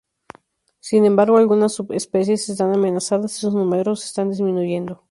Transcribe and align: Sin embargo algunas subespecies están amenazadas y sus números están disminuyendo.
Sin 0.79 1.05
embargo 1.05 1.37
algunas 1.37 1.73
subespecies 1.73 2.49
están 2.49 2.73
amenazadas 2.73 3.37
y 3.37 3.41
sus 3.41 3.53
números 3.53 4.03
están 4.03 4.31
disminuyendo. 4.31 4.99